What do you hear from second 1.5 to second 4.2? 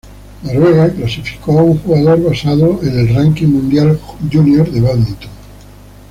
a un jugador basado en el ranking mundial